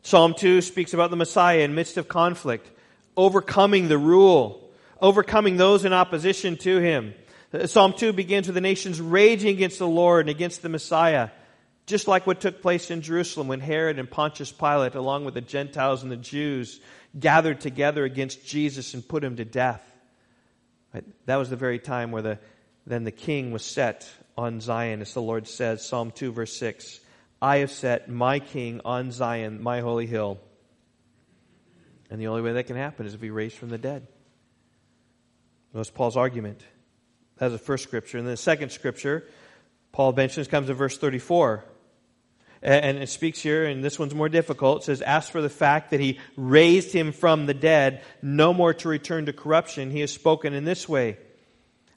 [0.02, 2.70] Psalm 2 speaks about the Messiah in midst of conflict
[3.18, 4.70] overcoming the rule,
[5.02, 7.12] overcoming those in opposition to him.
[7.52, 11.30] Uh, Psalm 2 begins with the nations raging against the Lord and against the Messiah,
[11.84, 15.40] just like what took place in Jerusalem when Herod and Pontius Pilate, along with the
[15.40, 16.80] Gentiles and the Jews,
[17.18, 19.82] gathered together against Jesus and put him to death.
[21.26, 22.38] That was the very time where the,
[22.86, 27.00] then the king was set on Zion, as the Lord says, Psalm 2, verse 6.
[27.42, 30.38] I have set my king on Zion, my holy hill.
[32.10, 34.06] And the only way that can happen is if he raised from the dead.
[35.74, 36.62] That's Paul's argument.
[37.36, 38.18] That's the first scripture.
[38.18, 39.24] And then the second scripture,
[39.92, 41.64] Paul mentions, comes in verse 34.
[42.60, 44.82] And it speaks here, and this one's more difficult.
[44.82, 48.74] It says, As for the fact that he raised him from the dead, no more
[48.74, 51.18] to return to corruption, he has spoken in this way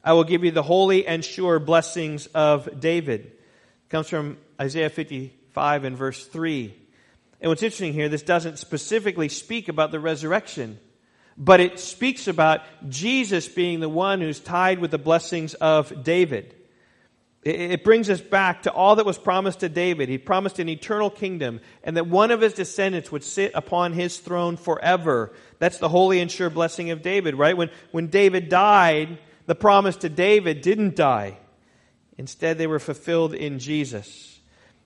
[0.04, 3.26] I will give you the holy and sure blessings of David.
[3.26, 6.74] It comes from Isaiah 55 and verse 3.
[7.42, 10.80] And what's interesting here, this doesn't specifically speak about the resurrection,
[11.36, 16.56] but it speaks about Jesus being the one who's tied with the blessings of David.
[17.44, 20.10] It brings us back to all that was promised to David.
[20.10, 24.20] He promised an eternal kingdom and that one of his descendants would sit upon his
[24.20, 25.34] throne forever.
[25.58, 27.58] That's the holy and sure blessing of David, right?
[27.58, 31.40] When, when David died, the promise to David didn't die.
[32.16, 34.40] Instead, they were fulfilled in Jesus.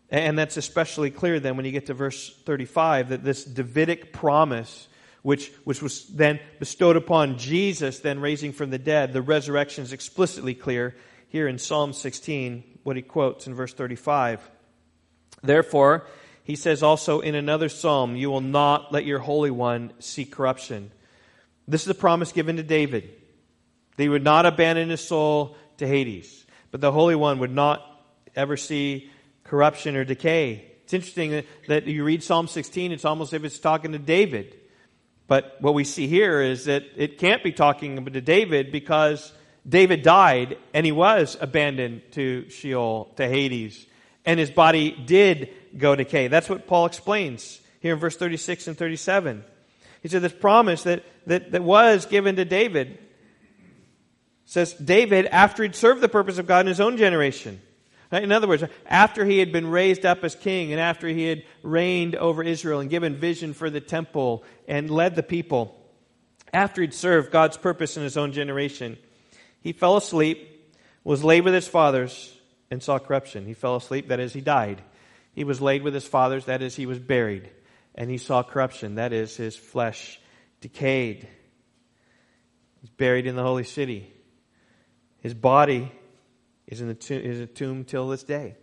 [0.10, 4.88] And that's especially clear then when you get to verse 35 that this Davidic promise,
[5.24, 9.94] which, which was then bestowed upon Jesus, then raising from the dead, the resurrection is
[9.94, 10.96] explicitly clear
[11.30, 14.40] here in Psalm 16, what he quotes in verse 35.
[15.42, 16.06] Therefore,
[16.44, 20.92] he says also in another psalm, You will not let your Holy One see corruption.
[21.68, 23.10] This is a promise given to David.
[23.98, 27.82] That he would not abandon his soul to Hades, but the Holy One would not
[28.36, 29.10] ever see
[29.46, 30.72] corruption or decay.
[30.84, 34.56] It's interesting that, you read Psalm 16, it's almost as if it's talking to David.
[35.28, 39.34] But what we see here is that it can't be talking to David because
[39.68, 43.88] David died and he was abandoned to Sheol, to Hades,
[44.26, 46.28] and his body did go decay.
[46.28, 49.44] That's what Paul explains here in verse 36 and 37.
[50.04, 53.00] He said this promise that, that, that was given to David
[54.46, 57.62] says David, after he'd served the purpose of God in his own generation,
[58.24, 61.44] in other words, after he had been raised up as king and after he had
[61.64, 65.76] reigned over Israel and given vision for the temple and led the people,
[66.54, 68.98] after he'd served God's purpose in his own generation,
[69.62, 70.74] he fell asleep,
[71.04, 72.36] was laid with his fathers,
[72.72, 73.46] and saw corruption.
[73.46, 74.82] He fell asleep, that is, he died.
[75.34, 77.50] He was laid with his fathers, that is, he was buried.
[77.94, 80.20] And he saw corruption, that is, his flesh
[80.62, 81.28] decayed.
[82.82, 84.12] He's buried in the holy city.
[85.20, 85.92] His body
[86.68, 88.56] is in the tomb, is a tomb till this day.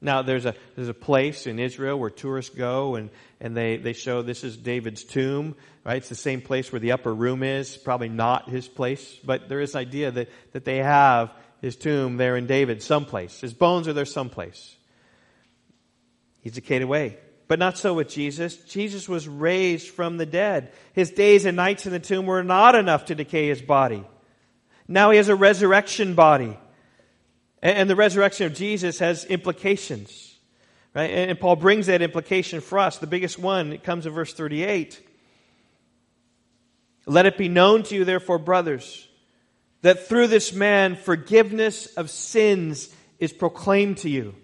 [0.00, 3.94] Now there's a there's a place in Israel where tourists go and, and they, they
[3.94, 5.96] show this is David's tomb, right?
[5.96, 9.60] It's the same place where the upper room is, probably not his place, but there
[9.60, 13.40] is an idea that, that they have his tomb there in David, someplace.
[13.40, 14.76] His bones are there someplace.
[16.42, 17.16] He's decayed away.
[17.48, 18.56] But not so with Jesus.
[18.56, 20.72] Jesus was raised from the dead.
[20.92, 24.04] His days and nights in the tomb were not enough to decay his body.
[24.88, 26.58] Now he has a resurrection body.
[27.64, 30.36] And the resurrection of Jesus has implications.
[30.94, 31.10] Right?
[31.10, 32.98] And Paul brings that implication for us.
[32.98, 35.00] The biggest one, comes in verse 38.
[37.06, 39.08] Let it be known to you, therefore, brothers,
[39.80, 44.34] that through this man forgiveness of sins is proclaimed to you.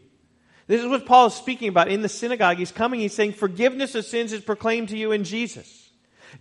[0.66, 2.56] This is what Paul is speaking about in the synagogue.
[2.56, 5.90] He's coming, he's saying, forgiveness of sins is proclaimed to you in Jesus.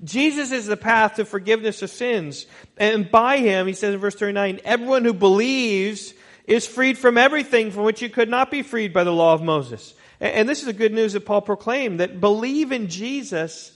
[0.04, 2.46] Jesus is the path to forgiveness of sins.
[2.78, 6.14] And by him, he says in verse 39, everyone who believes
[6.50, 9.42] is freed from everything from which you could not be freed by the law of
[9.44, 9.94] Moses.
[10.20, 13.72] And this is the good news that Paul proclaimed that believe in Jesus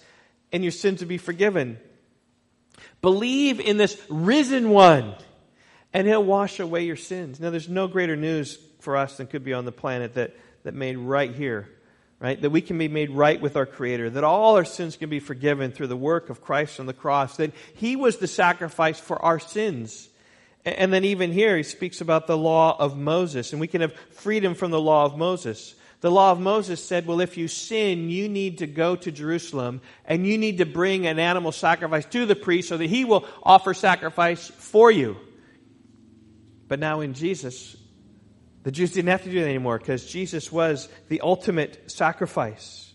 [0.52, 1.80] and your sins will be forgiven.
[3.00, 5.14] Believe in this risen one
[5.94, 7.40] and he'll wash away your sins.
[7.40, 10.74] Now, there's no greater news for us than could be on the planet that, that
[10.74, 11.70] made right here,
[12.20, 12.42] right?
[12.42, 15.20] That we can be made right with our Creator, that all our sins can be
[15.20, 19.22] forgiven through the work of Christ on the cross, that He was the sacrifice for
[19.22, 20.10] our sins.
[20.66, 23.94] And then even here, He speaks about the law of Moses, and we can have
[24.12, 25.76] freedom from the law of Moses.
[26.04, 29.80] The law of Moses said, well, if you sin, you need to go to Jerusalem
[30.04, 33.26] and you need to bring an animal sacrifice to the priest so that he will
[33.42, 35.16] offer sacrifice for you.
[36.68, 37.78] But now in Jesus,
[38.64, 42.94] the Jews didn't have to do that anymore because Jesus was the ultimate sacrifice.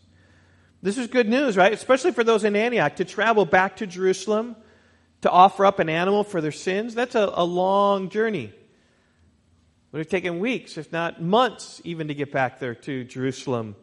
[0.83, 1.73] This is good news, right?
[1.73, 4.55] Especially for those in Antioch to travel back to Jerusalem
[5.23, 6.95] to offer up an animal for their sins.
[6.95, 8.45] That's a, a long journey.
[8.45, 13.75] It would have taken weeks, if not months, even to get back there to Jerusalem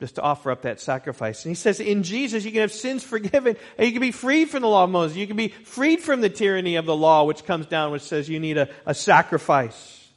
[0.00, 1.44] just to offer up that sacrifice.
[1.44, 4.48] And he says, in Jesus, you can have sins forgiven and you can be freed
[4.48, 5.16] from the law of Moses.
[5.16, 8.28] You can be freed from the tyranny of the law, which comes down, which says
[8.28, 10.07] you need a, a sacrifice.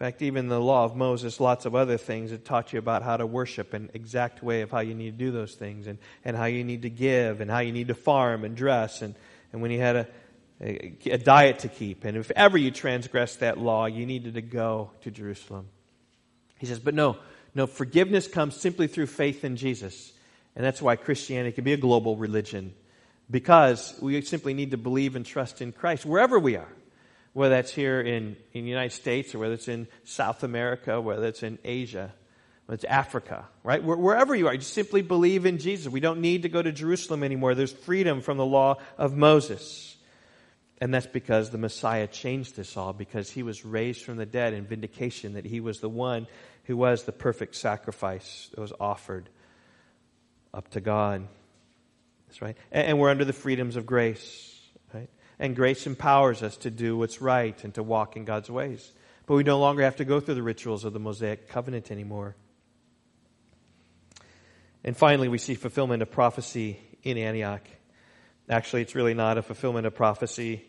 [0.00, 3.18] Fact, even the law of Moses, lots of other things, it taught you about how
[3.18, 6.34] to worship, an exact way of how you need to do those things, and, and
[6.34, 9.14] how you need to give, and how you need to farm and dress, and,
[9.52, 10.08] and when you had a,
[10.62, 12.06] a, a diet to keep.
[12.06, 15.68] And if ever you transgressed that law, you needed to go to Jerusalem.
[16.56, 17.18] He says, but no,
[17.54, 20.14] no, forgiveness comes simply through faith in Jesus.
[20.56, 22.72] And that's why Christianity can be a global religion,
[23.30, 26.72] because we simply need to believe and trust in Christ wherever we are
[27.32, 31.26] whether that's here in, in the United States or whether it's in South America, whether
[31.26, 32.12] it's in Asia,
[32.66, 33.82] whether it's Africa, right?
[33.82, 35.92] Wherever you are, you simply believe in Jesus.
[35.92, 37.54] We don't need to go to Jerusalem anymore.
[37.54, 39.96] There's freedom from the law of Moses.
[40.80, 44.54] And that's because the Messiah changed this all, because he was raised from the dead
[44.54, 46.26] in vindication that he was the one
[46.64, 49.28] who was the perfect sacrifice that was offered
[50.54, 51.26] up to God.
[52.28, 52.56] That's right.
[52.72, 54.59] And we're under the freedoms of grace.
[55.40, 58.92] And grace empowers us to do what's right and to walk in God's ways.
[59.24, 62.36] But we no longer have to go through the rituals of the Mosaic covenant anymore.
[64.84, 67.62] And finally, we see fulfillment of prophecy in Antioch.
[68.50, 70.62] Actually, it's really not a fulfillment of prophecy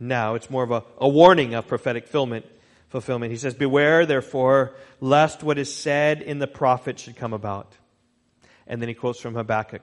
[0.00, 0.36] now.
[0.36, 2.46] It's more of a, a warning of prophetic fulfillment,
[2.88, 3.30] fulfillment.
[3.30, 7.76] He says, Beware, therefore, lest what is said in the prophet should come about.
[8.66, 9.82] And then he quotes from Habakkuk,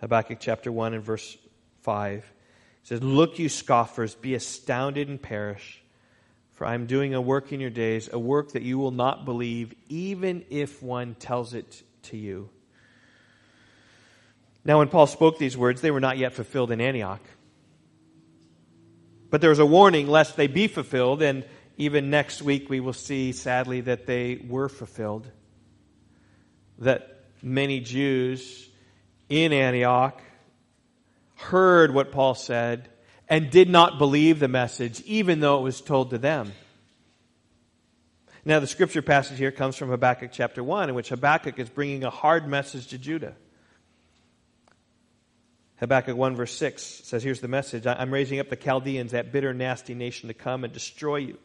[0.00, 1.36] Habakkuk chapter 1 and verse
[1.82, 2.32] 5
[2.86, 5.82] says, Look, you scoffers, be astounded and perish.
[6.52, 9.24] For I am doing a work in your days, a work that you will not
[9.24, 12.48] believe, even if one tells it to you.
[14.64, 17.20] Now, when Paul spoke these words, they were not yet fulfilled in Antioch.
[19.30, 21.44] But there was a warning lest they be fulfilled, and
[21.76, 25.28] even next week we will see, sadly, that they were fulfilled.
[26.78, 28.68] That many Jews
[29.28, 30.22] in Antioch
[31.36, 32.88] heard what Paul said
[33.28, 36.52] and did not believe the message, even though it was told to them.
[38.44, 42.04] Now, the scripture passage here comes from Habakkuk chapter 1, in which Habakkuk is bringing
[42.04, 43.34] a hard message to Judah.
[45.78, 49.52] Habakkuk 1, verse 6 says, Here's the message I'm raising up the Chaldeans, that bitter,
[49.52, 51.38] nasty nation, to come and destroy you.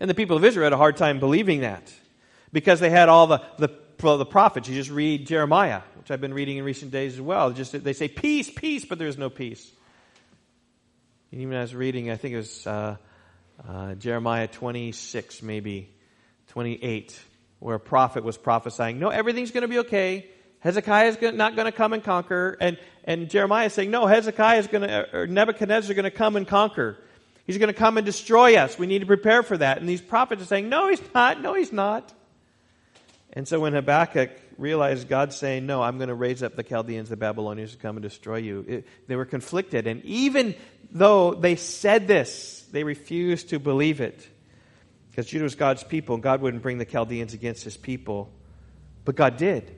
[0.00, 1.92] And the people of Israel had a hard time believing that
[2.52, 3.68] because they had all the, the
[3.98, 4.68] the prophets.
[4.68, 7.50] You just read Jeremiah, which I've been reading in recent days as well.
[7.50, 9.70] Just they say peace, peace, but there is no peace.
[11.32, 12.96] And even as reading, I think it was uh,
[13.66, 15.92] uh, Jeremiah 26, maybe
[16.48, 17.18] 28,
[17.58, 20.28] where a prophet was prophesying, "No, everything's going to be okay.
[20.60, 24.58] Hezekiah is not going to come and conquer." And and Jeremiah is saying, "No, Hezekiah
[24.58, 26.98] is going to, or Nebuchadnezzar is going to come and conquer."
[27.46, 28.76] He's going to come and destroy us.
[28.76, 29.78] We need to prepare for that.
[29.78, 31.40] And these prophets are saying, No, he's not.
[31.40, 32.12] No, he's not.
[33.32, 37.08] And so when Habakkuk realized God saying, No, I'm going to raise up the Chaldeans,
[37.08, 38.64] the Babylonians to come and destroy you.
[38.66, 39.86] It, they were conflicted.
[39.86, 40.54] And even
[40.90, 44.26] though they said this, they refused to believe it.
[45.10, 48.30] Because Judah was God's people, and God wouldn't bring the Chaldeans against his people.
[49.04, 49.74] But God did.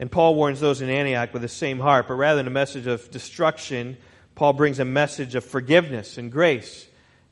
[0.00, 2.86] And Paul warns those in Antioch with the same heart, but rather than a message
[2.86, 3.96] of destruction,
[4.34, 6.87] Paul brings a message of forgiveness and grace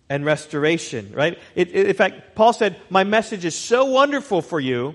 [0.09, 1.39] and restoration, right?
[1.55, 4.95] It, it, in fact, Paul said, My message is so wonderful for you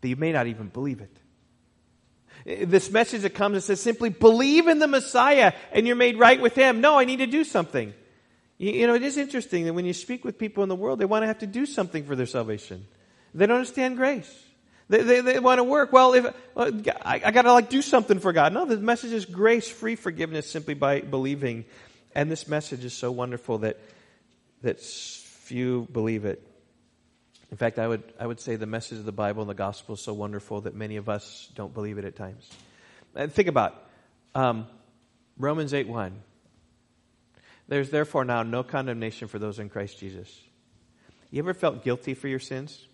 [0.00, 2.68] that you may not even believe it.
[2.68, 6.40] This message that comes and says simply believe in the Messiah and you're made right
[6.40, 6.80] with Him.
[6.80, 7.92] No, I need to do something.
[8.56, 10.98] You, you know, it is interesting that when you speak with people in the world,
[10.98, 12.86] they want to have to do something for their salvation.
[13.34, 14.44] They don't understand grace.
[14.88, 15.92] They, they, they want to work.
[15.92, 16.26] Well, if
[16.56, 16.70] uh,
[17.02, 18.52] I, I got to like do something for God.
[18.52, 21.64] No, the message is grace, free forgiveness simply by believing
[22.14, 23.78] and this message is so wonderful that,
[24.62, 26.46] that few believe it.
[27.50, 29.94] In fact, I would, I would say the message of the Bible and the gospel
[29.94, 32.48] is so wonderful that many of us don't believe it at times.
[33.14, 33.74] And think about
[34.34, 34.66] um,
[35.36, 36.22] Romans 8 1.
[37.66, 40.40] There's therefore now no condemnation for those in Christ Jesus.
[41.30, 42.86] You ever felt guilty for your sins?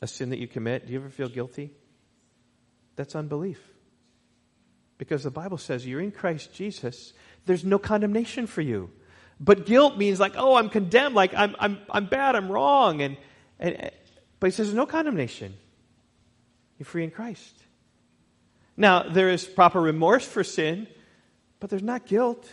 [0.00, 0.86] A sin that you commit?
[0.86, 1.72] Do you ever feel guilty?
[2.96, 3.60] That's unbelief.
[4.98, 7.12] Because the Bible says you're in Christ Jesus
[7.46, 8.90] there's no condemnation for you.
[9.40, 13.02] But guilt means like, oh, I'm condemned, like I'm, I'm, I'm bad, I'm wrong.
[13.02, 13.16] And,
[13.58, 13.90] and,
[14.38, 15.54] but he says there's no condemnation.
[16.78, 17.54] You're free in Christ.
[18.76, 20.86] Now, there is proper remorse for sin,
[21.60, 22.48] but there's not guilt.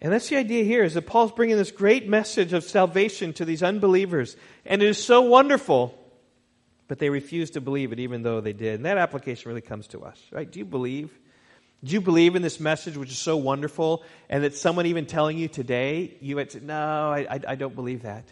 [0.00, 3.44] And that's the idea here is that Paul's bringing this great message of salvation to
[3.44, 4.36] these unbelievers.
[4.64, 5.98] And it is so wonderful,
[6.86, 8.74] but they refuse to believe it even though they did.
[8.74, 10.50] And that application really comes to us, right?
[10.50, 11.18] Do you believe?
[11.84, 15.38] Do you believe in this message, which is so wonderful, and that someone even telling
[15.38, 16.74] you today, you would say, No,
[17.12, 18.24] I, I, I don't believe that.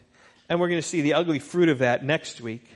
[0.49, 2.67] And we're going to see the ugly fruit of that next week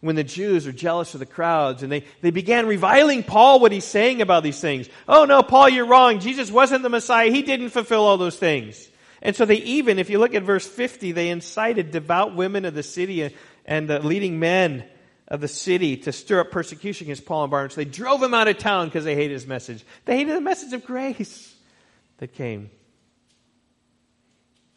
[0.00, 3.72] when the Jews are jealous of the crowds and they, they began reviling Paul what
[3.72, 4.88] he's saying about these things.
[5.08, 6.20] Oh no, Paul, you're wrong.
[6.20, 7.30] Jesus wasn't the Messiah.
[7.30, 8.88] He didn't fulfill all those things.
[9.22, 12.74] And so they even, if you look at verse 50, they incited devout women of
[12.74, 14.84] the city and the leading men
[15.28, 17.74] of the city to stir up persecution against Paul and Barnabas.
[17.74, 19.84] They drove him out of town because they hated his message.
[20.04, 21.54] They hated the message of grace
[22.18, 22.70] that came.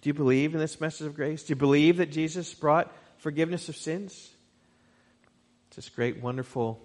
[0.02, 1.44] Do you believe in this message of grace?
[1.44, 4.32] Do you believe that Jesus brought forgiveness of sins?
[5.68, 6.82] It's this great, wonderful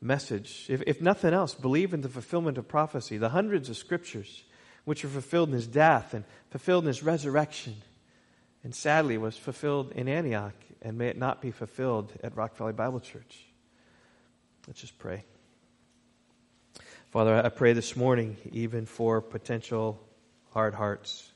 [0.00, 0.66] message.
[0.68, 4.44] If, if nothing else, believe in the fulfillment of prophecy, the hundreds of scriptures
[4.84, 7.76] which were fulfilled in his death and fulfilled in his resurrection,
[8.64, 12.72] and sadly was fulfilled in Antioch and may it not be fulfilled at Rock Valley
[12.72, 13.44] Bible Church.
[14.66, 15.24] Let's just pray.
[17.10, 19.98] Father, I pray this morning, even for potential
[20.52, 21.30] hard hearts,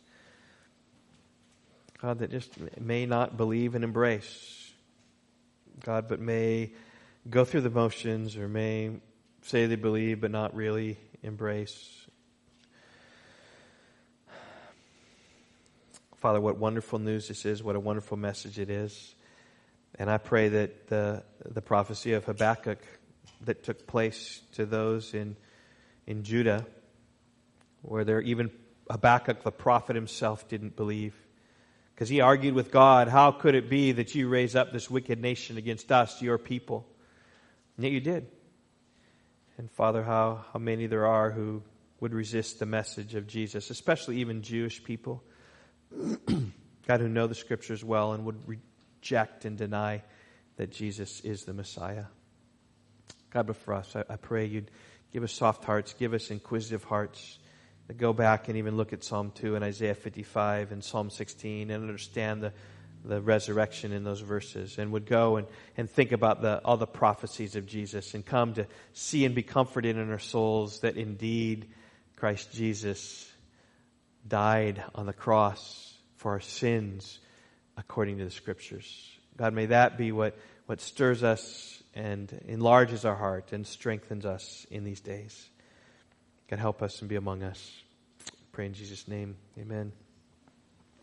[1.99, 4.71] God, that just may not believe and embrace,
[5.85, 6.73] God, but may
[7.31, 8.91] go through the motions or may
[9.43, 12.07] say they believe but not really embrace.
[16.17, 19.15] Father, what wonderful news this is, what a wonderful message it is.
[19.99, 22.79] And I pray that the, the prophecy of Habakkuk
[23.43, 25.37] that took place to those in,
[26.07, 26.67] in Judah,
[27.83, 28.51] where there even
[28.91, 31.15] Habakkuk, the prophet himself, didn't believe.
[31.95, 35.21] Because he argued with God, How could it be that you raise up this wicked
[35.21, 36.87] nation against us, your people?
[37.77, 38.27] And yet you did.
[39.59, 41.63] And Father, how, how many there are who
[42.03, 45.23] would resist the message of Jesus, especially even Jewish people.
[46.89, 48.59] God, who know the scriptures well and would re-
[49.03, 50.01] reject and deny
[50.59, 52.05] that Jesus is the Messiah.
[53.31, 54.71] God, but for us, I, I pray you'd
[55.13, 57.39] give us soft hearts, give us inquisitive hearts
[57.89, 61.73] that go back and even look at Psalm 2 and Isaiah 55 and Psalm 16
[61.73, 62.53] and understand the,
[63.05, 66.87] the resurrection in those verses and would go and, and think about the, all the
[66.87, 71.67] prophecies of Jesus and come to see and be comforted in our souls that indeed
[72.15, 73.29] Christ Jesus
[74.29, 77.19] died on the cross for our sins
[77.77, 79.11] according to the scriptures.
[79.37, 84.67] God, may that be what, what stirs us and enlarges our heart and strengthens us
[84.71, 85.49] in these days.
[86.49, 87.73] God, help us and be among us.
[88.29, 89.37] I pray in Jesus' name.
[89.59, 89.93] Amen.